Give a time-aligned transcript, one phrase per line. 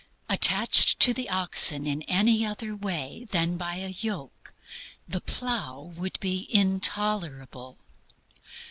[0.29, 4.51] Attached to the oxen in any other way than by a yoke,
[5.07, 7.77] the plough would be intolerable.